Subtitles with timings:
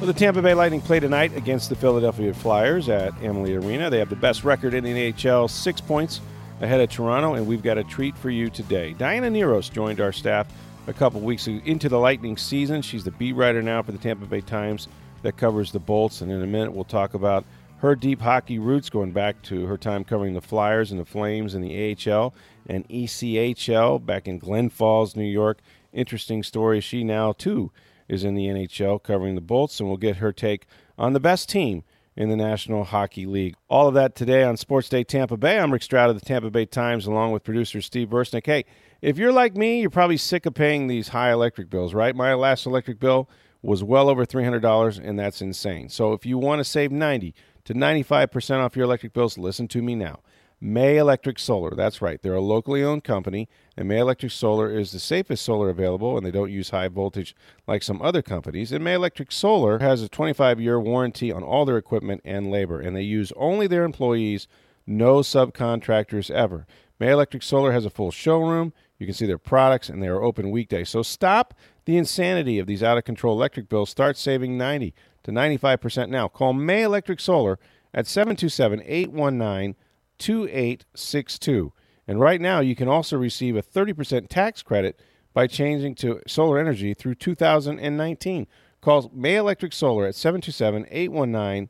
[0.00, 3.90] Well, the Tampa Bay Lightning play tonight against the Philadelphia Flyers at Amalie Arena.
[3.90, 6.22] They have the best record in the NHL, six points
[6.62, 8.94] ahead of Toronto, and we've got a treat for you today.
[8.94, 10.48] Diana Nearhos joined our staff
[10.86, 12.80] a couple weeks into the Lightning season.
[12.80, 14.88] She's the beat writer now for the Tampa Bay Times
[15.20, 17.44] that covers the Bolts, and in a minute we'll talk about
[17.80, 21.54] her deep hockey roots going back to her time covering the Flyers and the Flames
[21.54, 22.32] in the AHL
[22.66, 25.58] and ECHL back in Glens Falls, New York.
[25.92, 26.80] Interesting story.
[26.80, 27.70] She now, too,
[28.10, 30.66] is in the NHL covering the Bolts, and we'll get her take
[30.98, 31.84] on the best team
[32.16, 33.54] in the National Hockey League.
[33.68, 35.58] All of that today on Sports Day Tampa Bay.
[35.58, 38.46] I'm Rick Stroud of the Tampa Bay Times, along with producer Steve Bursnick.
[38.46, 38.64] Hey,
[39.00, 42.16] if you're like me, you're probably sick of paying these high electric bills, right?
[42.16, 43.30] My last electric bill
[43.62, 45.88] was well over $300, and that's insane.
[45.88, 47.32] So if you want to save 90
[47.64, 50.18] to 95% off your electric bills, listen to me now.
[50.62, 51.70] May Electric Solar.
[51.74, 52.20] That's right.
[52.20, 56.26] They're a locally owned company, and May Electric Solar is the safest solar available, and
[56.26, 57.34] they don't use high voltage
[57.66, 58.70] like some other companies.
[58.70, 62.78] And May Electric Solar has a 25 year warranty on all their equipment and labor,
[62.78, 64.48] and they use only their employees,
[64.86, 66.66] no subcontractors ever.
[66.98, 68.74] May Electric Solar has a full showroom.
[68.98, 70.90] You can see their products, and they are open weekdays.
[70.90, 71.54] So stop
[71.86, 73.88] the insanity of these out of control electric bills.
[73.88, 76.28] Start saving 90 to 95% now.
[76.28, 77.58] Call May Electric Solar
[77.94, 79.74] at 727 819
[80.20, 81.72] 2862.
[82.06, 85.00] And right now, you can also receive a 30% tax credit
[85.32, 88.46] by changing to solar energy through 2019.
[88.80, 91.68] Call May Electric Solar at 727 819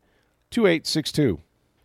[0.50, 1.40] 2862.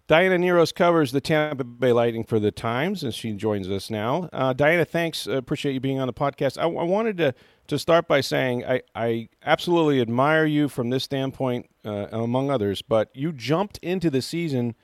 [0.07, 4.29] Diana Nearhos covers the Tampa Bay Lightning for the Times, and she joins us now.
[4.31, 5.27] Uh, Diana, thanks.
[5.27, 6.59] Uh, appreciate you being on the podcast.
[6.59, 7.33] I, I, wanted to,
[7.67, 12.83] to start by saying I, I absolutely admire you from this standpoint, uh, among others,
[12.83, 14.75] but you jumped into the season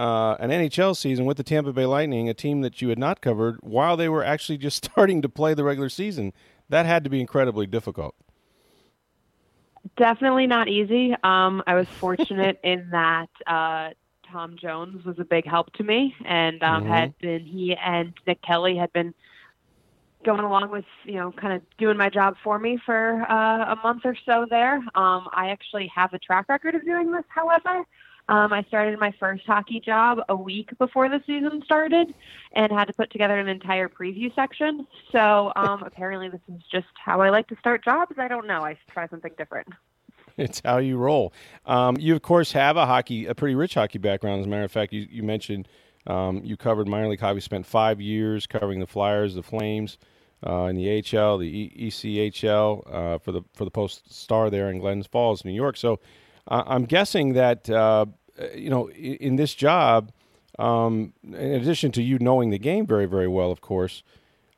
[0.00, 3.20] uh, an NHL season with the Tampa Bay Lightning, a team that you had not
[3.20, 6.32] covered, while they were actually just starting to play the regular season.
[6.70, 8.14] That had to be incredibly difficult.
[9.96, 11.14] Definitely not easy.
[11.22, 13.90] Um, I was fortunate in that uh,
[14.32, 16.92] Tom Jones was a big help to me, and um, mm-hmm.
[16.92, 19.12] had been he and Nick Kelly had been
[20.24, 23.76] going along with you know kind of doing my job for me for uh, a
[23.82, 24.76] month or so there.
[24.94, 27.84] Um, I actually have a track record of doing this, however.
[28.30, 32.14] Um, I started my first hockey job a week before the season started
[32.52, 34.86] and had to put together an entire preview section.
[35.10, 38.14] So um, apparently, this is just how I like to start jobs.
[38.18, 38.64] I don't know.
[38.64, 39.66] I try something different.
[40.36, 41.32] It's how you roll.
[41.66, 44.40] Um, you, of course, have a hockey, a pretty rich hockey background.
[44.40, 45.66] As a matter of fact, you, you mentioned
[46.06, 47.40] um, you covered minor league hockey.
[47.40, 49.98] Spent five years covering the Flyers, the Flames,
[50.46, 54.70] uh, in the AHL, the e- ECHL uh, for the for the Post Star there
[54.70, 55.76] in Glens Falls, New York.
[55.76, 55.98] So
[56.48, 58.06] uh, I'm guessing that uh,
[58.54, 60.12] you know in, this job,
[60.58, 64.02] um, in addition to you knowing the game very very well, of course,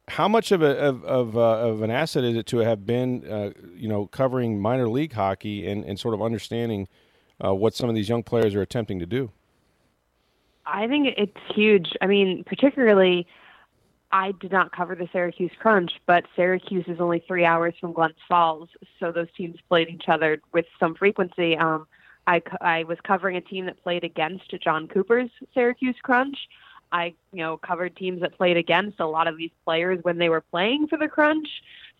[0.08, 3.24] how much of a of of, uh, of, an asset is it to have been
[3.30, 6.88] uh, you know covering minor league hockey and, and sort of understanding
[7.44, 9.30] uh, what some of these young players are attempting to do?
[10.64, 11.88] I think it's huge.
[12.00, 13.26] I mean, particularly
[14.12, 18.14] I did not cover the Syracuse Crunch, but Syracuse is only three hours from Glens
[18.28, 18.68] Falls,
[19.00, 21.56] so those teams played each other with some frequency.
[21.56, 21.86] Um,
[22.26, 26.36] I, I was covering a team that played against Jon Cooper's Syracuse Crunch.
[26.92, 30.28] I, you know, covered teams that played against a lot of these players when they
[30.28, 31.48] were playing for the Crunch.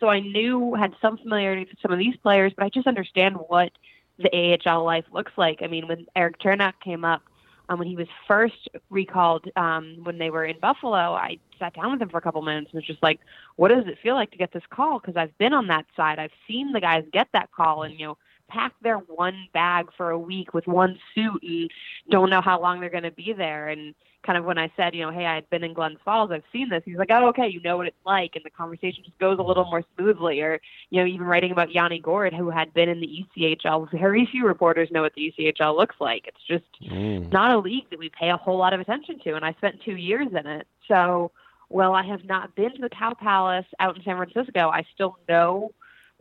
[0.00, 3.37] So I knew, had some familiarity with some of these players, but I just understand
[3.49, 3.72] what
[4.19, 5.62] the AHL life looks like.
[5.62, 7.22] I mean, when Erik Cernak came up,
[7.69, 11.93] um, when he was first recalled um, when they were in Buffalo, I sat down
[11.93, 13.21] with him for a couple minutes and was just like,
[13.56, 16.19] "What does it feel like to get this call?" Because I've been on that side.
[16.19, 18.19] I've seen the guys get that call and you know
[18.53, 21.71] pack their one bag for a week with one suit and
[22.10, 23.69] don't know how long they're going to be there.
[23.69, 23.95] And
[24.25, 26.45] kind of when I said, you know, hey, I had been in Glens Falls, I've
[26.53, 26.83] seen this.
[26.84, 29.43] He's like, oh, okay, you know what it's like, and the conversation just goes a
[29.43, 30.41] little more smoothly.
[30.41, 30.60] Or
[30.91, 34.47] you know, even writing about Yanni Gourde, who had been in the ECHL, very few
[34.47, 36.27] reporters know what the ECHL looks like.
[36.27, 37.31] It's just mm.
[37.33, 39.83] not a league that we pay a whole lot of attention to, and I spent
[39.84, 41.31] two years in it, so.
[41.69, 44.69] Well, I have not been to the Cow Palace out in San Francisco.
[44.69, 45.71] I still know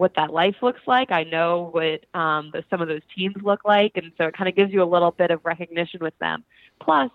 [0.01, 1.11] what that life looks like.
[1.11, 4.49] I know what um, the, some of those teams look like, and so it kind
[4.49, 6.43] of gives you a little bit of recognition with them.
[6.81, 7.11] Plus,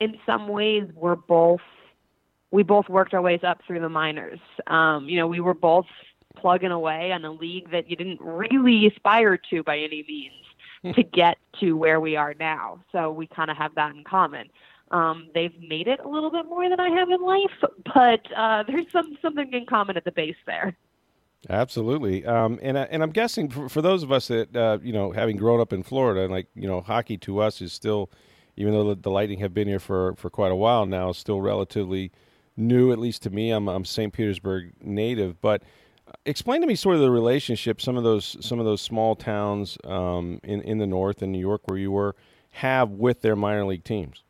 [0.00, 1.60] in some ways we're both
[2.50, 4.40] we both worked our ways up through the minors.
[4.66, 5.86] Um, you know, we were both
[6.36, 11.04] plugging away on a league that you didn't really aspire to by any means to
[11.04, 12.80] get to where we are now.
[12.90, 14.48] So we kind of have that in common.
[14.90, 18.64] Um, they've made it a little bit more than I have in life, but uh,
[18.66, 20.76] there's some something in common at the base there.
[21.50, 25.12] Absolutely, um, and and I'm guessing for, for those of us that uh, you know,
[25.12, 28.10] having grown up in Florida, and like you know, hockey to us is still,
[28.56, 32.10] even though the Lightning have been here for for quite a while now, still relatively
[32.56, 33.50] new, at least to me.
[33.50, 34.12] I'm I'm St.
[34.12, 35.62] Petersburg native, but
[36.08, 39.14] uh, explain to me sort of the relationship some of those some of those small
[39.14, 42.16] towns um, in in the north in New York where you were
[42.52, 44.22] have with their minor league teams.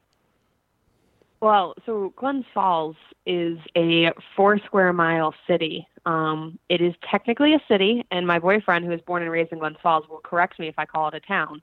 [1.44, 2.96] Well, so Glens Falls
[3.26, 5.86] is a four square mile city.
[6.06, 9.58] Um, it is technically a city, and my boyfriend, who is born and raised in
[9.58, 11.60] Glens Falls, will correct me if I call it a town.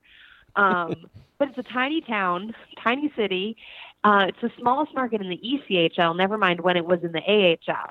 [0.55, 1.07] Um,
[1.39, 3.57] but it's a tiny town, tiny city.
[4.03, 7.57] Uh, it's the smallest market in the ECHL, never mind when it was in the
[7.67, 7.89] AHL.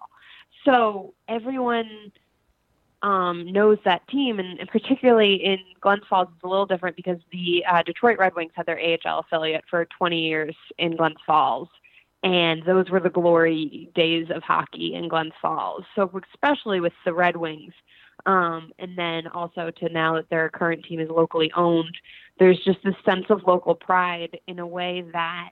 [0.64, 2.12] So everyone
[3.02, 7.19] um, knows that team, and, and particularly in Glens Falls, it's a little different because
[7.32, 11.69] the uh, Detroit Red Wings had their AHL affiliate for 20 years in Glens Falls,
[12.23, 15.85] and those were the glory days of hockey in Glens Falls.
[15.94, 17.73] So especially with the Red Wings,
[18.26, 21.97] um, and then also to now that their current team is locally owned,
[22.38, 25.50] there's just this sense of local pride in a way that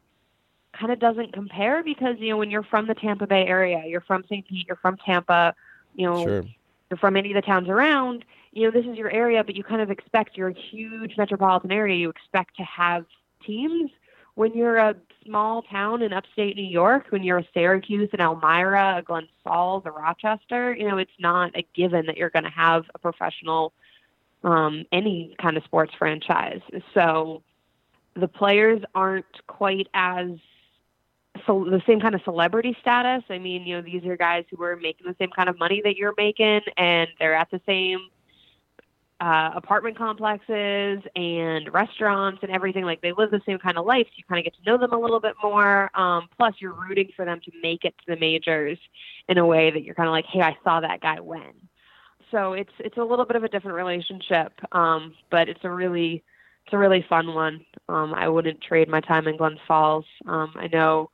[0.78, 4.02] kind of doesn't compare because you know when you're from the Tampa Bay area, you're
[4.02, 4.46] from St.
[4.46, 5.54] Pete, you're from Tampa,
[5.94, 6.44] you know, Sure.
[6.90, 9.62] You're from any of the towns around, you know, this is your area, but you
[9.62, 11.96] kind of expect you're a huge metropolitan area.
[11.96, 13.04] You expect to have
[13.44, 13.90] teams.
[14.34, 14.94] When you're a
[15.26, 19.82] small town in upstate New York, when you're a Syracuse, an Elmira, a Glens Falls,
[19.84, 23.72] a Rochester, you know, it's not a given that you're going to have a professional,
[24.44, 26.60] um, any kind of sports franchise.
[26.94, 27.42] So
[28.14, 30.28] the players aren't quite as
[31.46, 33.24] so the same kind of celebrity status.
[33.30, 35.80] I mean, you know, these are guys who are making the same kind of money
[35.84, 37.98] that you're making, and they're at the same
[39.20, 42.84] uh, apartment complexes and restaurants and everything.
[42.84, 44.06] Like they live the same kind of life.
[44.06, 45.90] So you kind of get to know them a little bit more.
[45.98, 48.78] Um, plus, you're rooting for them to make it to the majors
[49.28, 51.52] in a way that you're kind of like, hey, I saw that guy win.
[52.30, 56.22] So it's it's a little bit of a different relationship, um, but it's a really
[56.66, 57.64] it's a really fun one.
[57.88, 60.04] Um, I wouldn't trade my time in Glens Falls.
[60.26, 61.10] Um, I know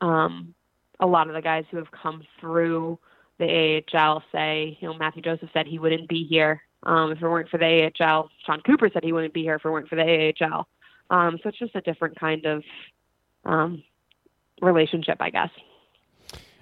[0.00, 0.54] um,
[1.00, 2.98] a lot of the guys who have come through
[3.38, 7.28] the AHL say, you know, Mathieu Joseph said he wouldn't be here um, if it
[7.28, 8.30] weren't for the AHL.
[8.44, 10.66] Sean Cooper said he wouldn't be here if it weren't for the AHL.
[11.10, 12.64] Um, so it's just a different kind of
[13.44, 13.82] um,
[14.60, 15.50] relationship, I guess.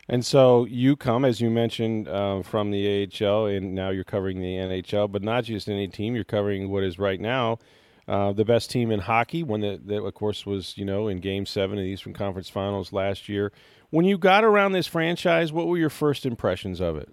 [0.09, 4.41] And so you come, as you mentioned, uh, from the AHL, and now you're covering
[4.41, 6.15] the NHL, but not just any team.
[6.15, 7.59] You're covering what is right now
[8.09, 11.19] uh, the best team in hockey, one that, that, of course, was you know in
[11.19, 13.53] Game Seven of the Eastern Conference Finals last year.
[13.91, 17.09] When you got around this franchise, what were your first impressions of it?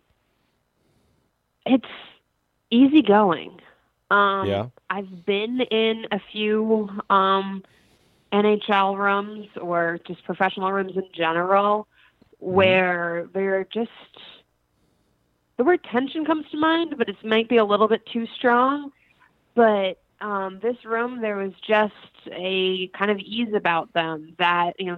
[1.65, 1.85] It's
[2.69, 3.59] easygoing.
[4.11, 4.67] Um, Yeah.
[4.89, 7.63] I've been in a few um,
[8.31, 11.87] NHL rooms or just professional rooms in general
[12.39, 13.89] where they're just
[15.57, 18.91] the word tension comes to mind, but it might be a little bit too strong.
[19.55, 21.93] But um, this room, there was just
[22.31, 24.97] a kind of ease about them that you know,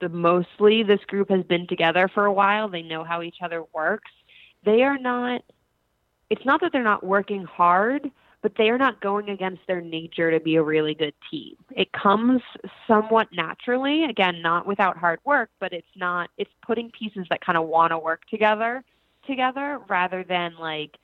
[0.00, 2.68] the mostly this group has been together for a while.
[2.68, 4.10] They know how each other works.
[4.64, 5.42] They are not.
[6.28, 8.10] It's not that they're not working hard,
[8.42, 11.56] but they are not going against their nature to be a really good team.
[11.70, 12.42] It comes
[12.86, 17.58] somewhat naturally, again, not without hard work, but it's not, it's putting pieces that kind
[17.58, 18.82] of want to work together
[19.26, 20.96] together rather than like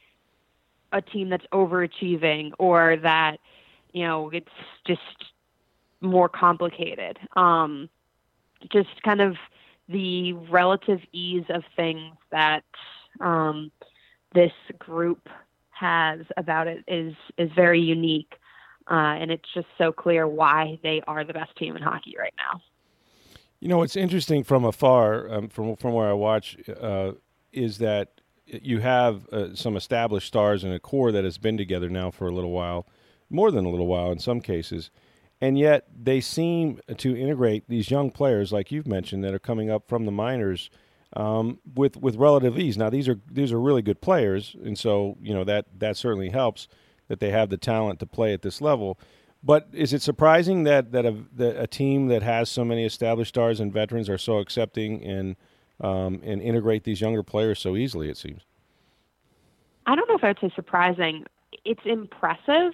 [0.97, 3.39] a team that's overachieving or that,
[3.93, 4.49] you know, it's
[4.87, 5.01] just
[6.01, 7.19] more complicated.
[7.37, 7.89] Um,
[8.73, 9.37] just kind of
[9.89, 12.65] the relative ease of things that
[13.21, 13.71] um,
[14.35, 15.29] this group
[15.71, 18.35] has about it is is very unique,
[18.91, 22.35] uh, and it's just so clear why they are the best team in hockey right
[22.39, 22.61] now.
[23.61, 27.13] You know, what's interesting from afar, um, from from where I watch, uh,
[27.53, 31.89] is that you have uh, some established stars and a core that has been together
[31.89, 32.87] now for a little while,
[33.29, 34.91] more than a little while in some cases,
[35.41, 39.71] and yet they seem to integrate these young players, like you've mentioned, that are coming
[39.71, 40.71] up from the minors.
[41.13, 42.77] Um, with with relative ease.
[42.77, 46.31] Now these are these are really good players, and so you know that that certainly
[46.31, 46.67] helps
[47.09, 48.99] that they have the talent to play at this level.
[49.43, 53.31] But is it surprising that that a, that a team that has so many established
[53.31, 55.37] stars and veterans are so accepting and
[55.81, 58.09] um, and integrate these younger players so easily?
[58.09, 58.43] It seems.
[59.87, 61.25] I don't know if I would say surprising.
[61.65, 62.73] It's impressive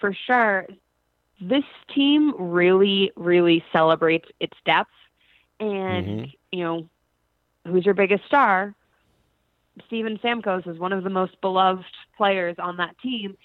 [0.00, 0.66] for sure.
[1.40, 1.64] This
[1.94, 4.90] team really, really celebrates its depth,
[5.60, 6.32] and Mhm.
[6.52, 6.88] you know,
[7.66, 8.74] who's your biggest star?
[9.86, 11.84] Steven Stamkos is one of the most beloved
[12.16, 13.36] players on that team.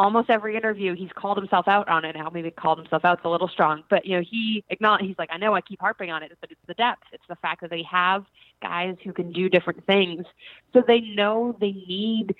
[0.00, 2.16] Almost every interview, he's called himself out on it.
[2.16, 5.04] Now, maybe called himself out's a little strong, but you know, he acknowledged.
[5.04, 7.02] He's like, I know I keep harping on it, but it's the depth.
[7.12, 8.24] It's the fact that they have
[8.62, 10.24] guys who can do different things,
[10.72, 12.34] so they know they need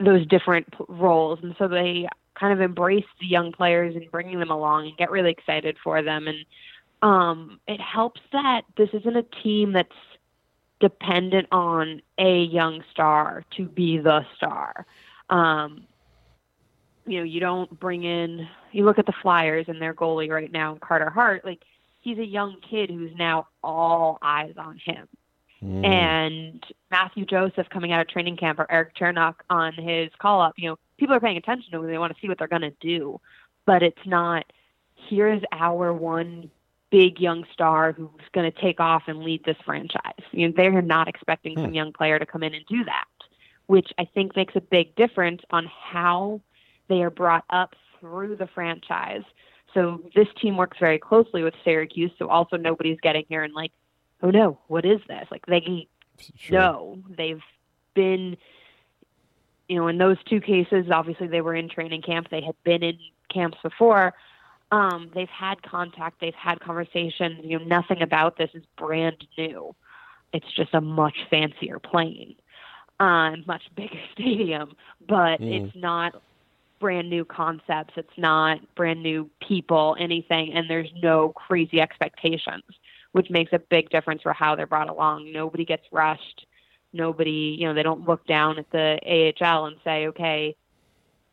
[0.00, 4.50] those different roles, and so they kind of embrace the young players and bringing them
[4.50, 6.26] along and get really excited for them.
[6.26, 6.44] And
[7.02, 9.92] um, it helps that this isn't a team that's
[10.80, 14.86] dependent on a young star to be the star.
[15.30, 15.84] Um,
[17.08, 18.46] you know, you don't bring in.
[18.72, 21.44] You look at the Flyers and their goalie right now, Carter Hart.
[21.44, 21.62] Like
[22.00, 25.08] he's a young kid who's now all eyes on him.
[25.62, 25.84] Mm.
[25.84, 30.54] And Mathieu Joseph coming out of training camp or Erik Cernak on his call up,
[30.56, 31.90] you know, people are paying attention to him.
[31.90, 33.20] They want to see what they're going to do.
[33.66, 34.44] But it's not,
[35.08, 36.50] here's our one
[36.90, 40.22] big young star who's going to take off and lead this franchise.
[40.30, 41.62] You know, they're not expecting hmm.
[41.62, 43.04] some young player to come in and do that,
[43.66, 46.40] which I think makes a big difference on how
[46.88, 49.22] they are brought up through the franchise.
[49.74, 52.10] So this team works very closely with Syracuse.
[52.18, 53.72] So also nobody's getting here and like,
[54.22, 55.26] oh no, what is this?
[55.30, 55.86] Like they
[56.36, 56.58] sure.
[56.58, 57.42] know they've
[57.94, 58.36] been,
[59.68, 62.28] you know, in those two cases, obviously they were in training camp.
[62.30, 64.14] They had been in camps before
[64.70, 67.40] um, they've had contact, they've had conversations.
[67.42, 69.74] You know, nothing about this is brand new.
[70.32, 72.34] It's just a much fancier plane,
[73.00, 74.76] uh, much bigger stadium,
[75.06, 75.66] but mm.
[75.66, 76.20] it's not
[76.78, 77.94] brand new concepts.
[77.96, 82.64] It's not brand new people, anything, and there's no crazy expectations,
[83.12, 85.32] which makes a big difference for how they're brought along.
[85.32, 86.46] Nobody gets rushed.
[86.92, 90.56] Nobody, you know, they don't look down at the AHL and say, okay,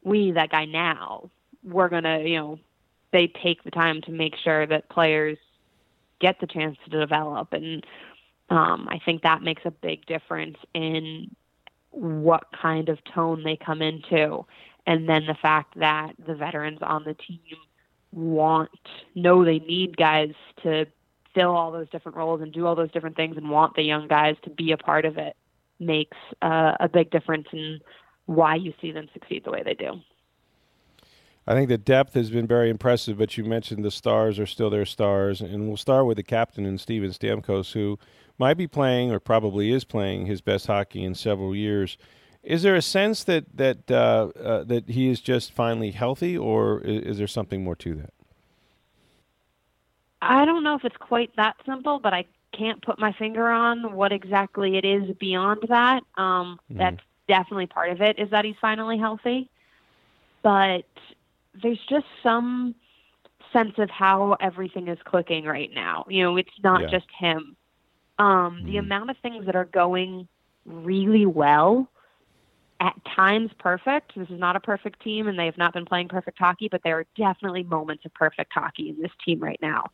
[0.03, 1.29] we need that guy now.
[1.63, 2.59] We're going to, you know,
[3.11, 5.37] they take the time to make sure that players
[6.19, 7.85] get the chance to develop and
[8.49, 11.35] um, I think that makes a big difference in
[11.91, 14.45] what kind of tone they come into.
[14.87, 17.39] And then the fact that the veterans on the team
[18.11, 18.69] want,
[19.15, 20.85] know they need guys to
[21.33, 24.07] fill all those different roles and do all those different things and want the young
[24.07, 25.35] guys to be a part of it
[25.79, 27.79] makes uh, a big difference in
[28.25, 29.99] why you see them succeed the way they do.
[31.47, 34.71] I think the depth has been very impressive, but you mentioned the stars are still
[34.71, 37.99] their stars, and we'll start with the captain and Steven Stamkos, who
[38.39, 41.97] might be playing or probably is playing his best hockey in several years.
[42.45, 46.79] Is there a sense that that uh, uh, that he is just finally healthy, or
[46.81, 48.13] is, is, there something more to that?
[50.21, 53.93] I don't know if it's quite that simple, but I can't put my finger on
[53.93, 56.03] what exactly it is beyond that.
[56.17, 56.77] Um, mm-hmm.
[56.77, 58.19] That's definitely part of it.
[58.19, 59.49] Is that he's finally healthy,
[60.43, 60.85] but
[61.61, 62.75] there's just some
[63.51, 66.05] sense of how everything is clicking right now.
[66.09, 66.87] You know, it's not yeah.
[66.89, 67.55] just him.
[68.19, 68.65] Um, mm.
[68.65, 70.27] The amount of things that are going
[70.65, 71.89] really well,
[72.79, 74.13] at times perfect.
[74.15, 76.81] This is not a perfect team, and they have not been playing perfect hockey, but
[76.83, 79.91] there are definitely moments of perfect hockey in this team right now.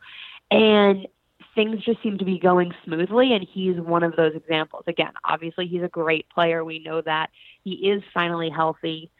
[0.50, 1.08] And
[1.56, 4.84] things just seem to be going smoothly, and he's one of those examples.
[4.88, 6.64] Again, obviously, he's a great player.
[6.64, 7.30] We know that.
[7.64, 9.12] He is finally healthy.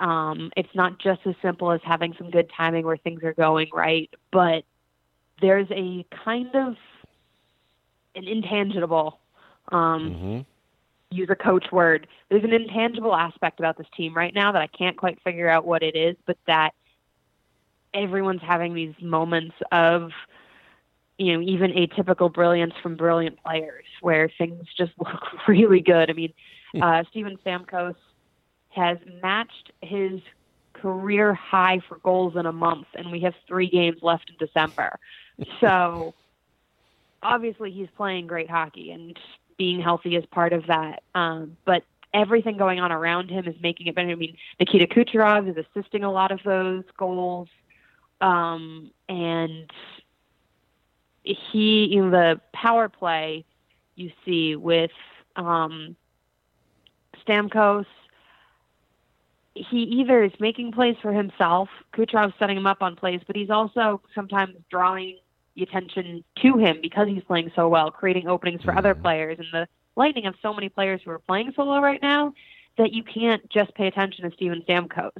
[0.00, 3.68] Um, it's not just as simple as having some good timing where things are going
[3.72, 4.64] right, but
[5.40, 6.76] there's a kind of
[8.14, 9.20] an intangible,
[9.70, 10.40] um, mm-hmm.
[11.10, 12.06] Use a coach word.
[12.28, 15.66] There's an intangible aspect about this team right now that I can't quite figure out
[15.66, 16.70] what it is, but that
[17.92, 20.10] everyone's having these moments of,
[21.18, 26.10] you know, even atypical brilliance from brilliant players where things just look really good.
[26.10, 26.32] I mean,
[26.72, 26.82] hmm.
[26.82, 27.96] uh, Steven Stamkos
[28.70, 30.20] has matched his
[30.72, 34.98] career high for goals in a month, and we have three games left in December.
[35.60, 36.14] so
[37.22, 39.18] obviously, he's playing great hockey, and
[39.60, 41.02] being healthy is part of that.
[41.14, 44.08] Um, but everything going on around him is making it better.
[44.08, 47.48] I mean, Nikita Kucherov is assisting a lot of those goals,
[48.22, 49.70] um, and
[51.24, 53.44] he, in the power play
[53.96, 54.92] you see with
[55.36, 55.94] um,
[57.22, 57.84] Stamkos
[59.54, 63.50] he either is making plays for himself, Kucherov's setting him up on plays, but he's
[63.50, 65.18] also sometimes drawing
[65.60, 69.38] the attention to him because he's playing so well, creating openings for other players.
[69.38, 72.32] And the Lightning have so many players who are playing so well right now
[72.78, 75.10] that you can't just pay attention to Steven Stamkos.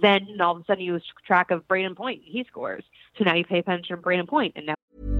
[0.00, 2.22] Then all of a sudden you lose track of Brayden Point.
[2.24, 2.84] He scores.
[3.18, 5.19] So now you pay attention to Brayden Point, and now.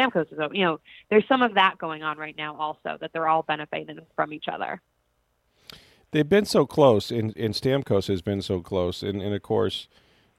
[0.00, 0.80] Stamkos is, you know,
[1.10, 4.46] there's some of that going on right now also that they're all benefiting from each
[4.48, 4.80] other.
[6.12, 9.88] They've been so close, and, and Stamkos has been so close, and, and of course,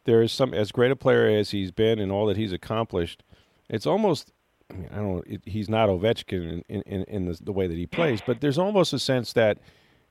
[0.04, 3.24] there is some as great a player as he's been and all that he's accomplished.
[3.70, 4.34] It's almost,
[4.70, 7.68] I, mean, I don't know, it, he's not Ovechkin in in, in the, the way
[7.68, 9.60] that he plays, but there's almost a sense that,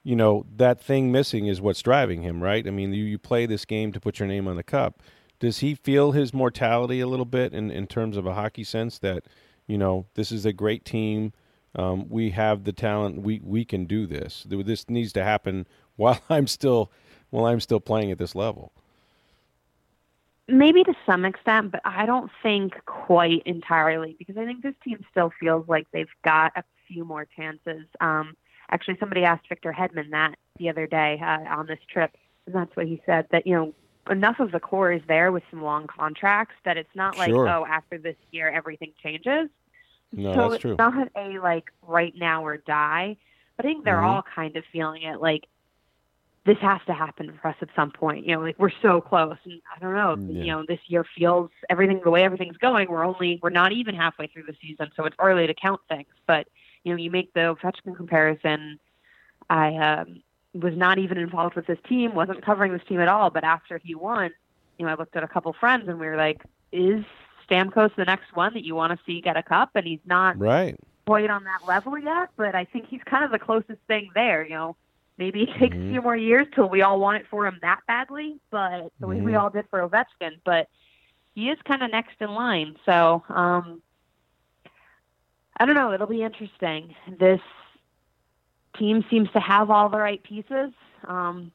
[0.02, 2.66] you know, that thing missing is what's driving him, right?
[2.66, 5.02] I mean, you, you play this game to put your name on the cup.
[5.40, 8.98] Does he feel his mortality a little bit in, in terms of a hockey sense
[8.98, 9.24] that,
[9.66, 11.32] you know, this is a great team.
[11.74, 13.22] Um, we have the talent.
[13.22, 14.44] We we can do this.
[14.48, 15.66] This needs to happen
[15.96, 16.90] while I'm still
[17.30, 18.72] while I'm still playing at this level.
[20.48, 25.04] Maybe to some extent, but I don't think quite entirely because I think this team
[25.10, 27.86] still feels like they've got a few more chances.
[28.00, 28.36] Um,
[28.68, 32.16] actually, somebody asked Victor Hedman that the other day uh, on this trip,
[32.46, 33.72] and that's what he said that you know
[34.08, 37.48] enough of the core is there with some long contracts that it's not like Sure.
[37.48, 39.48] oh after this year everything changes.
[40.12, 40.76] No, so that's it's true.
[40.78, 43.16] not a like right now or die.
[43.56, 44.04] But I think they're Mhm.
[44.04, 45.46] all kind of feeling it like
[46.44, 48.24] this has to happen for us at some point.
[48.26, 50.16] You know, like we're so close, and I don't know.
[50.32, 50.42] Yeah.
[50.42, 52.88] You know, this year feels everything the way everything's going.
[52.88, 56.08] We're only we're not even halfway through the season, so it's early to count things.
[56.26, 56.48] But
[56.82, 58.80] you know, you make the Ovechkin comparison.
[59.50, 60.22] I um,
[60.54, 63.30] was not even involved with this team, wasn't covering this team at all.
[63.30, 64.30] But after he won,
[64.78, 66.42] you know, I looked at a couple friends, and we were like,
[66.72, 67.04] "Is
[67.48, 70.36] Stamkos the next one that you want to see get a cup?" And he's not
[70.38, 70.76] Right.
[71.06, 74.44] quite on that level yet, but I think he's kind of the closest thing there.
[74.44, 74.76] You know,
[75.18, 75.86] maybe it takes Mhm.
[75.86, 79.06] a few more years till we all want it for him that badly, but the
[79.06, 79.40] way we Mhm.
[79.40, 80.40] all did for Ovechkin.
[80.44, 80.68] But
[81.34, 82.76] he is kind of next in line.
[82.84, 83.82] So um,
[85.58, 85.92] I don't know.
[85.92, 86.94] It'll be interesting.
[87.18, 87.40] This
[88.78, 90.72] team seems to have all the right pieces.
[91.06, 91.52] Um,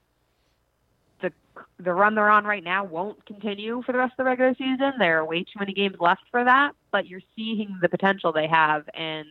[1.21, 1.31] the
[1.79, 4.93] the run they're on right now won't continue for the rest of the regular season.
[4.99, 8.47] There are way too many games left for that, but you're seeing the potential they
[8.47, 9.27] have, and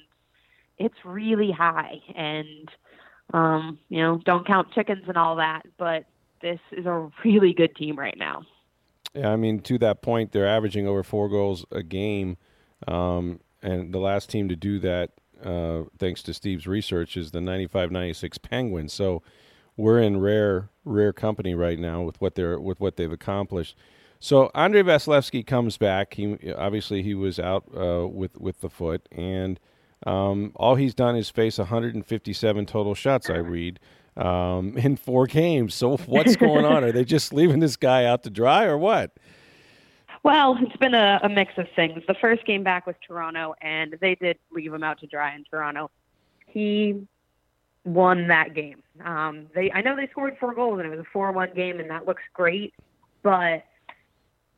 [0.79, 2.01] it's really high.
[2.15, 2.71] And
[3.33, 6.05] um, you know, don't count chickens and all that, but
[6.43, 8.43] this is a really good team right now.
[9.15, 12.37] Yeah, I mean, to that point, they're averaging over four goals a game,
[12.89, 15.13] um, and the last team to do that,
[15.45, 18.93] uh, thanks to Steve's research, is the 95-96 Penguins.
[18.93, 19.23] So
[19.77, 23.77] we're in rare, rare company right now with what they're with what they've accomplished.
[24.21, 26.15] So Andrei Vasilevskiy comes back.
[26.15, 29.61] He obviously he was out uh, with with the foot, and
[30.07, 33.29] um, all he's done is face 157 total shots.
[33.29, 33.81] I read
[34.17, 35.75] um, in four games.
[35.75, 36.85] So what's going on?
[36.85, 39.13] Are they just leaving this guy out to dry, or what?
[40.25, 42.03] Well, it's been a, a mix of things.
[42.09, 45.45] The first game back was Toronto, and they did leave him out to dry in
[45.45, 45.91] Toronto.
[46.47, 47.07] He
[47.85, 48.83] won that game.
[49.05, 51.91] Um, they, I know they scored four goals, and it was a four-one game, and
[51.91, 52.73] that looks great.
[53.23, 53.67] But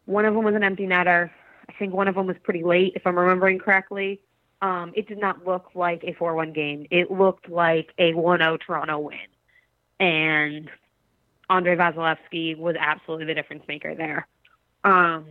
[0.05, 1.31] one of them was an empty netter.
[1.69, 4.21] I think one of them was pretty late, if I'm remembering correctly.
[4.63, 6.87] Um, it did not look like a four-one game.
[6.93, 9.19] It looked like a 1-0 Toronto win,
[9.99, 10.71] and
[11.51, 14.29] Andrei Vasilevskiy was absolutely the difference maker there.
[14.85, 15.25] Um,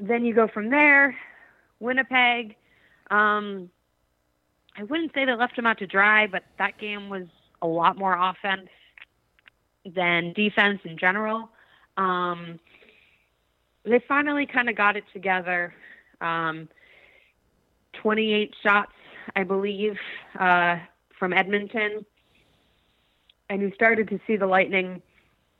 [0.00, 1.16] then you go from there,
[1.78, 2.56] Winnipeg.
[3.10, 3.70] Um,
[4.76, 7.26] I wouldn't say they left him out to dry, but that game was
[7.62, 8.68] a lot more offense
[9.84, 11.50] than defense in general.
[11.96, 12.58] Um,
[13.84, 15.74] they finally kind of got it together.
[16.20, 16.68] Um,
[17.94, 18.92] 28 shots,
[19.36, 19.96] I believe,
[20.38, 20.76] uh,
[21.18, 22.04] from Edmonton.
[23.48, 25.02] And you started to see the Lightning.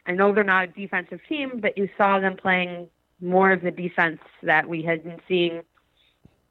[0.06, 2.88] I know they're not a defensive team, but you saw them playing
[3.20, 5.62] more of the defense that we had been seeing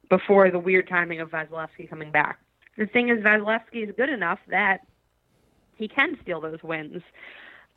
[0.10, 2.40] before the weird timing of Vasilevskiy coming back.
[2.78, 4.82] The thing is, Vasilevskiy is good enough that
[5.76, 7.02] he can steal those wins,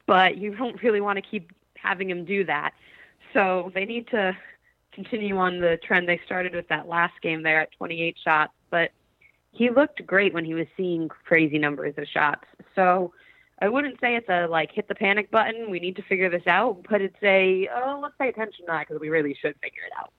[0.06, 2.72] but you don't really want to keep having him do that.
[3.32, 4.36] So they need to
[4.92, 8.52] continue on the trend they started with that last game there at 28 shots.
[8.70, 8.92] But
[9.52, 12.44] he looked great when he was seeing crazy numbers of shots.
[12.74, 13.12] So
[13.60, 15.70] I wouldn't say it's a like hit the panic button.
[15.70, 18.88] We need to figure this out, but it's a oh let's pay attention to that
[18.88, 20.12] because we really should figure it out.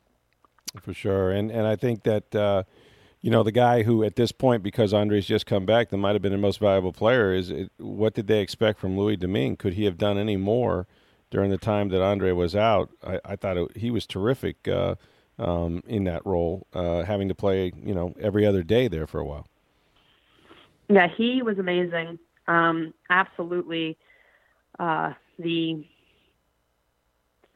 [0.81, 2.63] For sure, and and I think that uh,
[3.21, 6.13] you know the guy who at this point, because Andre's just come back, that might
[6.13, 7.33] have been the most valuable player.
[7.33, 9.57] Is it, what did they expect from Louis Domingue?
[9.57, 10.87] Could he have done any more
[11.29, 12.89] during the time that Andre was out?
[13.05, 14.95] I, I thought it, he was terrific uh,
[15.37, 19.19] um, in that role, uh, having to play you know every other day there for
[19.19, 19.47] a while.
[20.89, 22.19] Yeah, he was amazing.
[22.47, 23.97] Um, absolutely,
[24.79, 25.85] uh, the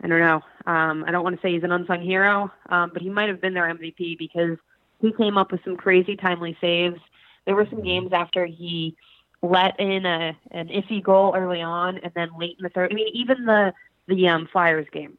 [0.01, 0.41] I don't know.
[0.71, 3.41] Um, I don't want to say he's an unsung hero, um, but he might have
[3.41, 4.57] been their MVP because
[5.01, 6.99] he came up with some crazy timely saves.
[7.45, 8.95] There were some games after he
[9.41, 12.91] let in a an iffy goal early on, and then late in the third.
[12.91, 13.73] I mean, even the
[14.07, 15.17] the um, Flyers game,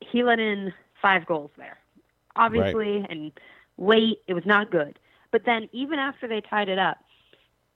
[0.00, 1.78] he let in five goals there,
[2.36, 3.10] obviously, right.
[3.10, 3.32] and
[3.78, 4.18] late.
[4.26, 4.98] It was not good.
[5.30, 6.98] But then, even after they tied it up,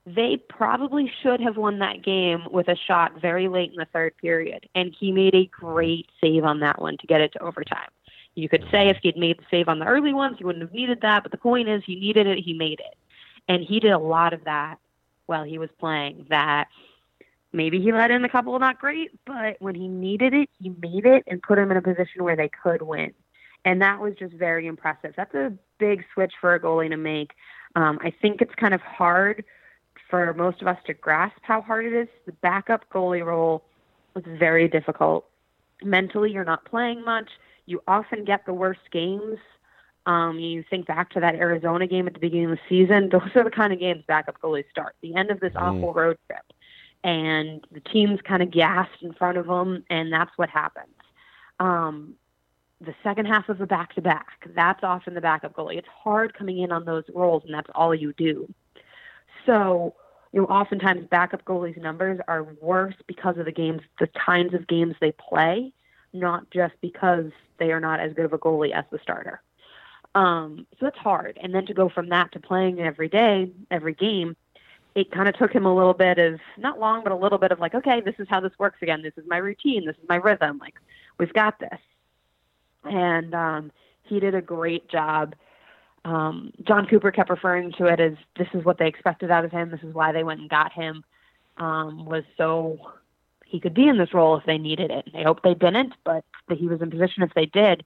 [0.05, 4.15] they probably should have won that game with a shot very late in the third
[4.17, 7.89] period, and he made a great save on that one to get it to overtime.
[8.35, 10.73] You could say if he'd made the save on the early ones, he wouldn't have
[10.73, 12.95] needed that, but the point is he needed it, he made it.
[13.47, 14.77] And he did a lot of that
[15.25, 16.27] while he was playing.
[16.29, 16.67] That
[17.53, 21.05] maybe he let in a couple not great, but when he needed it, he made
[21.05, 23.13] it and put him in a position where they could win.
[23.63, 25.13] And that was just very impressive.
[25.15, 27.31] That's a big switch for a goalie to make.
[27.75, 29.43] Um, I think it's kind of hard
[30.09, 32.07] for most of us to grasp how hard it is.
[32.25, 33.63] The backup goalie role
[34.13, 35.25] was very difficult.
[35.83, 37.29] Mentally, you're not playing much.
[37.65, 39.37] You often get the worst games.
[40.05, 43.09] Um, you think back to that Arizona game at the beginning of the season.
[43.11, 44.95] Those are the kind of games backup goalies start.
[45.01, 45.61] The end of this mm.
[45.61, 46.45] awful road trip,
[47.03, 50.87] and the team's kind of gassed in front of them, and that's what happens.
[51.59, 52.15] Um,
[52.81, 55.77] the second half of a back to back, that's often the backup goalie.
[55.77, 58.53] It's hard coming in on those roles, and that's all you do.
[59.45, 59.95] So,
[60.31, 64.67] you know, oftentimes backup goalies' numbers are worse because of the games, the kinds of
[64.67, 65.71] games they play,
[66.13, 69.41] not just because they are not as good of a goalie as the starter.
[70.13, 71.37] Um, so it's hard.
[71.41, 74.35] And then to go from that to playing every day, every game,
[74.95, 77.51] it kind of took him a little bit of not long, but a little bit
[77.51, 79.01] of like, okay, this is how this works again.
[79.01, 79.85] This is my routine.
[79.85, 80.57] This is my rhythm.
[80.57, 80.75] Like,
[81.17, 81.79] we've got this.
[82.85, 83.71] And um,
[84.03, 85.35] he did a great job
[86.05, 89.51] um, Jon Cooper kept referring to it as this is what they expected out of
[89.51, 89.71] him.
[89.71, 91.03] This is why they went and got him.
[91.57, 92.91] Um, was so
[93.45, 95.09] he could be in this role if they needed it.
[95.11, 97.83] They hope they didn't, but that he was in position if they did.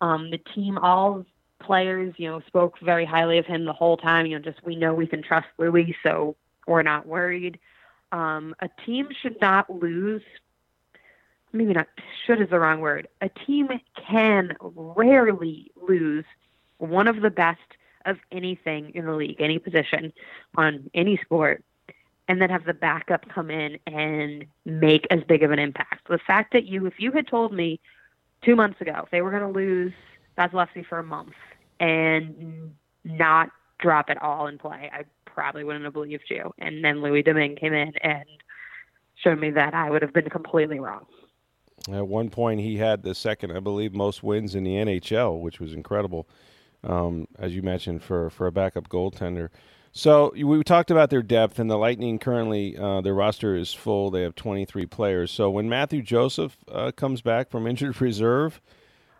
[0.00, 1.24] Um, the team, all
[1.58, 4.26] players, you know, spoke very highly of him the whole time.
[4.26, 6.36] You know, just we know we can trust Louis, so
[6.68, 7.58] we're not worried.
[8.12, 10.22] Um, a team should not lose.
[11.52, 11.88] Maybe not.
[12.26, 13.08] Should is the wrong word.
[13.22, 13.68] A team
[14.08, 16.24] can rarely lose
[16.78, 17.60] one of the best
[18.04, 20.12] of anything in the league, any position
[20.56, 21.64] on any sport,
[22.28, 26.08] and then have the backup come in and make as big of an impact.
[26.08, 27.80] The fact that you, if you had told me
[28.42, 29.92] two months ago, they were going to lose
[30.38, 31.34] Vasilevskiy for a month
[31.80, 36.52] and not drop it all in play, I probably wouldn't have believed you.
[36.58, 38.24] And then Louis Domingue came in and
[39.16, 41.06] showed me that I would have been completely wrong.
[41.92, 45.60] At one point, he had the second, I believe, most wins in the NHL, which
[45.60, 46.26] was incredible
[46.86, 49.50] um, as you mentioned, for, for a backup goaltender.
[49.92, 54.10] So we talked about their depth, and the Lightning currently uh, their roster is full.
[54.10, 55.30] They have 23 players.
[55.30, 58.60] So when Mathieu Joseph uh, comes back from injured reserve,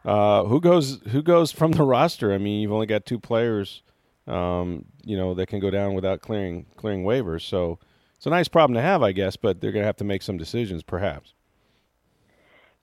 [0.05, 2.35] uh, who goes who goes from the roster?
[2.35, 3.83] I mean, you've only got two players,
[4.27, 7.41] um, you know, that can go down without clearing clearing waivers.
[7.41, 7.79] So
[8.15, 9.37] it's a nice problem to have, I guess.
[9.37, 11.33] But they're going to have to make some decisions, perhaps.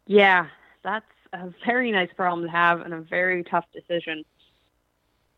[0.08, 0.48] Yeah,
[0.84, 4.26] that's a very nice problem to have, and a very tough decision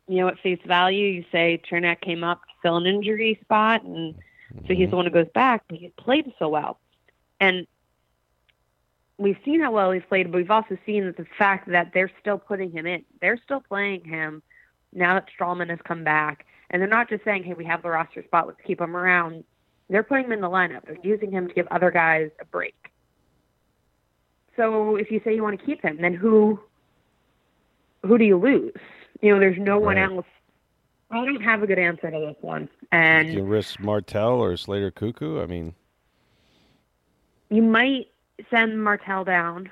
[0.08, 3.82] you know, at face value, you say Cernak came up to fill an injury spot,
[3.82, 4.90] and so he's mm-hmm.
[4.90, 6.78] the one who goes back, but he's played so well.
[7.40, 7.66] And
[9.18, 12.10] we've seen how well he's played, but we've also seen that the fact that they're
[12.20, 13.04] still putting him in.
[13.20, 14.42] They're still playing him
[14.92, 16.46] now that Stralman has come back.
[16.70, 19.44] And they're not just saying, hey, we have the roster spot, let's keep him around.
[19.88, 20.84] They're putting him in the lineup.
[20.84, 22.74] They're using him to give other guys a break.
[24.56, 26.58] So if you say you want to keep him, then who
[28.02, 28.72] who do you lose?
[29.20, 29.82] You know, there's no right.
[29.82, 30.26] one else.
[31.10, 32.68] I don't have a good answer to this one.
[32.90, 35.42] And you risk Martel or Slater Koekkoek.
[35.42, 35.74] I mean,
[37.48, 38.08] you might
[38.50, 39.70] send Martel down.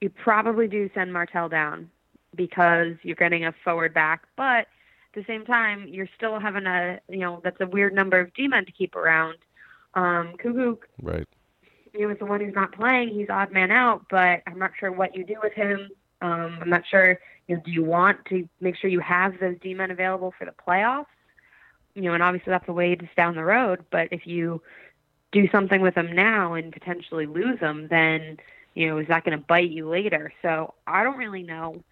[0.00, 1.90] You probably do send Martel down
[2.34, 4.66] because you're getting a forward back, but at
[5.14, 8.48] the same time, you're still having a you know that's a weird number of D
[8.48, 9.36] men to keep around.
[9.94, 11.28] Um, Koekkoek, right?
[11.94, 13.08] He was the one who's not playing.
[13.10, 15.88] He's odd man out, but I'm not sure what you do with him.
[16.20, 19.56] Um, I'm not sure you know, do you want to make sure you have those
[19.60, 21.06] D-men available for the playoffs?
[21.94, 23.84] You know, and obviously that's a ways down the road.
[23.90, 24.62] But if you
[25.32, 28.38] do something with them now and potentially lose them, then
[28.74, 30.32] you know, is that going to bite you later?
[30.42, 31.82] So I don't really know.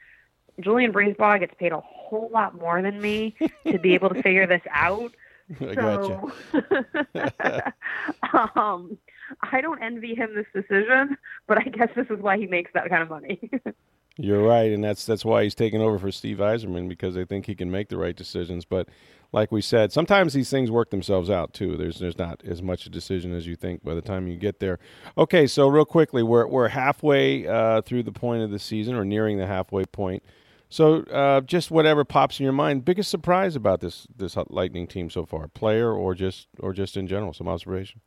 [0.60, 3.34] Julien BriseBois gets paid a whole lot more than me
[3.66, 5.12] to be able to figure this out.
[5.60, 6.32] I so,
[8.54, 8.96] um,
[9.40, 12.88] I don't envy him this decision, but I guess this is why he makes that
[12.88, 13.50] kind of money.
[14.16, 17.46] You're right, and that's that's why he's taking over for Steve Yzerman because they think
[17.46, 18.64] he can make the right decisions.
[18.64, 18.88] But
[19.32, 21.76] like we said, sometimes these things work themselves out too.
[21.76, 24.60] There's there's not as much a decision as you think by the time you get
[24.60, 24.78] there.
[25.18, 29.04] Okay, so real quickly, we're we're halfway uh, through the point of the season, or
[29.04, 30.22] nearing the halfway point.
[30.68, 32.84] So uh, just whatever pops in your mind.
[32.84, 37.08] Biggest surprise about this this Lightning team so far, player or just or just in
[37.08, 38.00] general, some observation.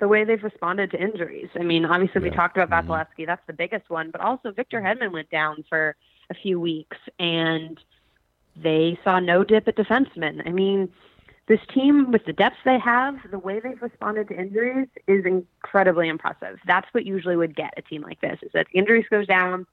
[0.00, 1.48] The way they've responded to injuries.
[1.54, 2.30] I mean, obviously yeah.
[2.30, 2.92] we talked about mm-hmm.
[2.92, 3.26] Vasilevskiy.
[3.26, 5.96] That's the biggest one, but also Victor Hedman went down for
[6.30, 7.78] a few weeks and
[8.56, 10.46] they saw no dip at defensemen.
[10.46, 10.88] I mean,
[11.46, 16.08] this team, with the depth they have, the way they've responded to injuries is incredibly
[16.08, 16.58] impressive.
[16.66, 19.66] That's what usually would get a team like this: is that injuries goes down,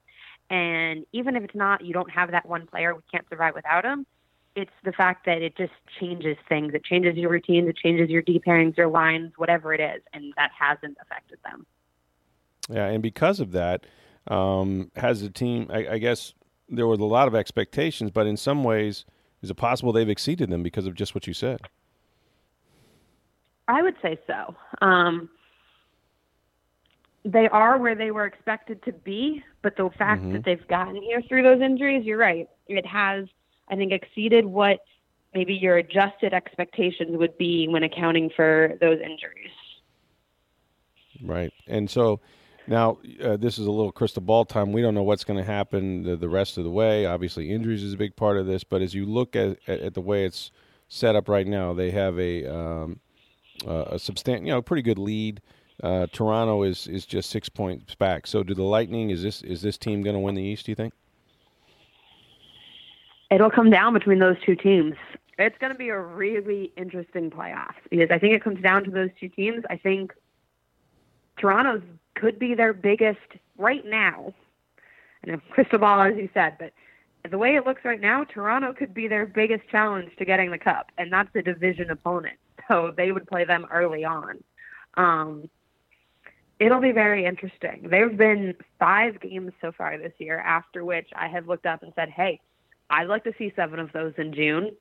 [0.50, 3.86] and even if it's not, you don't have that one player, we can't survive without
[3.86, 4.06] him.
[4.56, 6.74] It's the fact that it just changes things.
[6.74, 7.70] It changes your routines.
[7.70, 11.66] It changes your deep pairings, your lines, whatever it is, and that hasn't affected them.
[12.70, 13.86] Yeah, and because of that,
[14.28, 15.68] um, has the team?
[15.70, 16.34] I, I guess
[16.70, 19.06] there was a lot of expectations, but in some ways,
[19.42, 21.62] is it possible they've exceeded them because of just what you said?
[23.68, 24.56] I would say so.
[24.82, 25.30] Um,
[27.24, 30.34] they are where they were expected to be, but the fact mm-hmm.
[30.34, 32.50] that they've gotten here through those injuries, you're right.
[32.68, 33.28] It has,
[33.72, 34.80] I think, exceeded what
[35.34, 39.52] maybe your adjusted expectations would be when accounting for those injuries.
[41.24, 41.54] Right.
[41.68, 42.20] And so
[42.68, 44.72] now, uh, this is a little crystal ball time.
[44.72, 47.06] We don't know what's going to happen the, the, rest of the way.
[47.06, 48.64] Obviously, injuries is a big part of this.
[48.64, 50.52] But as you look at, at, the way it's
[50.88, 53.00] set up right now, they have a um,
[53.66, 55.42] uh, a substantial, you know, pretty good lead.
[55.82, 58.28] Uh, Toronto is is just six points back.
[58.28, 60.66] So, do the Lightning is this is this team going to win the East?
[60.66, 60.94] Do you think?
[63.32, 64.96] It'll come down between those two teams.
[65.40, 68.92] It's going to be a really interesting playoff because I think it comes down to
[68.92, 69.64] those two teams.
[69.70, 70.14] I think
[71.38, 71.82] Toronto's
[72.16, 73.20] could be their biggest
[73.58, 74.34] right now.
[75.24, 76.74] And a crystal ball, as you said, but
[77.30, 80.58] the way it looks right now, Toronto could be their biggest challenge to getting the
[80.58, 82.38] cup, and that's a division opponent.
[82.68, 84.42] So they would play them early on.
[84.94, 85.50] Um,
[86.58, 87.88] it'll be very interesting.
[87.90, 91.84] There have been five games so far this year, after which I have looked up
[91.84, 92.40] and said, "Hey,
[92.92, 94.72] I'd like to see seven of those in June."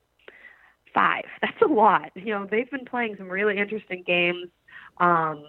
[0.93, 1.23] Five.
[1.41, 2.11] That's a lot.
[2.15, 4.49] You know, they've been playing some really interesting games.
[4.97, 5.45] Um,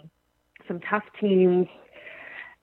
[0.68, 1.66] some tough teams,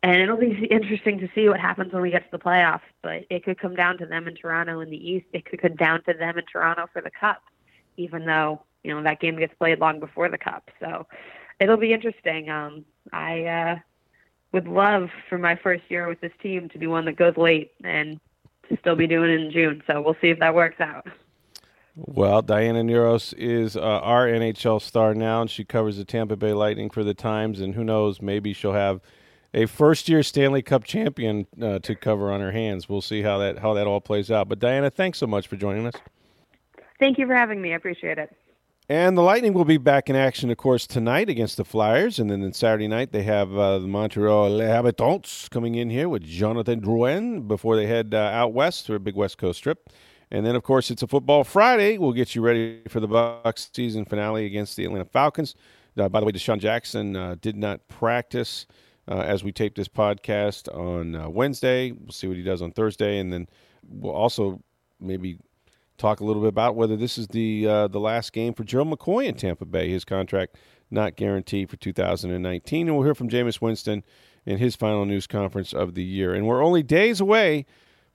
[0.01, 2.81] and it'll be interesting to see what happens when we get to the playoffs.
[3.01, 5.25] But it could come down to them in Toronto in the East.
[5.33, 7.41] It could come down to them in Toronto for the Cup,
[7.97, 10.69] even though you know that game gets played long before the Cup.
[10.79, 11.05] So
[11.59, 12.49] it'll be interesting.
[12.49, 13.75] Um, I uh,
[14.51, 17.71] would love for my first year with this team to be one that goes late
[17.83, 18.19] and
[18.77, 19.83] still be doing it in June.
[19.87, 21.07] So we'll see if that works out.
[21.95, 26.53] Well, Diana Nearhos is uh, our NHL star now, and she covers the Tampa Bay
[26.53, 27.59] Lightning for the Times.
[27.59, 29.01] And who knows, maybe she'll have
[29.53, 32.87] a first-year Stanley Cup champion uh, to cover on her hands.
[32.87, 34.47] We'll see how that how that all plays out.
[34.47, 35.95] But Diana, thanks so much for joining us.
[36.99, 37.73] Thank you for having me.
[37.73, 38.33] I appreciate it.
[38.91, 42.17] And the Lightning will be back in action, of course, tonight against the Flyers.
[42.17, 46.09] And then on Saturday night, they have uh, the Montreal Les Habitants coming in here
[46.09, 49.91] with Jonathan Drouin before they head uh, out west for a big West Coast trip.
[50.31, 51.99] And then, of course, it's a football Friday.
[51.99, 55.53] We'll get you ready for the Bucs season finale against the Atlanta Falcons.
[55.95, 58.65] Uh, by the way, DeSean Jackson uh, did not practice
[59.07, 61.91] uh, as we taped this podcast on uh, Wednesday.
[61.91, 63.47] We'll see what he does on Thursday, and then
[63.87, 64.63] we'll also
[64.99, 65.37] maybe
[65.99, 68.89] talk a little bit about whether this is the uh, the last game for Gerald
[68.89, 69.89] McCoy in Tampa Bay.
[69.89, 70.55] His contract
[70.89, 74.03] not guaranteed for 2019, and we'll hear from Jameis Winston
[74.45, 76.33] in his final news conference of the year.
[76.33, 77.65] And we're only days away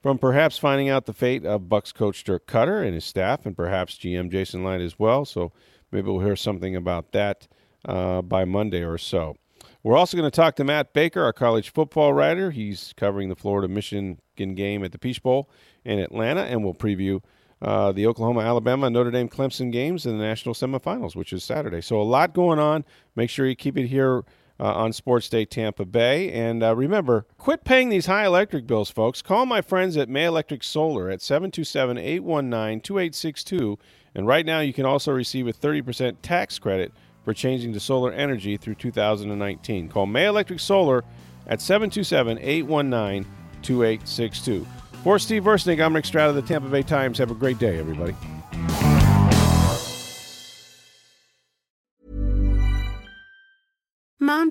[0.03, 3.57] from perhaps finding out the fate of Bucs coach Dirk Koetter and his staff, and
[3.57, 5.25] perhaps GM Jason Licht as well.
[5.25, 5.53] So
[5.93, 7.47] maybe we'll hear something about that
[7.85, 9.37] uh, by Monday or so.
[9.83, 12.51] We're also going to talk to Matt Baker, our college football writer.
[12.51, 15.51] He's covering the Florida Michigan game at the Peach Bowl
[15.85, 17.21] in Atlanta, and we'll preview
[17.65, 21.81] uh, the Oklahoma, Alabama, Notre Dame, Clemson games in the national semifinals, which is Saturday.
[21.81, 22.85] So a lot going on.
[23.17, 24.23] Make sure you keep it here
[24.61, 26.31] uh, on Sports Day Tampa Bay.
[26.31, 29.23] And uh, remember, quit paying these high electric bills, folks.
[29.23, 33.79] Call my friends at May Electric Solar at 727 819 2862.
[34.15, 36.93] And right now, you can also receive a 30% tax credit
[37.25, 39.89] for changing to solar energy through 2019.
[39.89, 41.03] Call May Electric Solar
[41.47, 43.25] at 727 819
[43.63, 44.67] 2862.
[45.05, 47.19] For Steve Versnick, I'm Rick Stroud of the Tampa Bay Times.
[47.19, 48.15] Have a great day, everybody.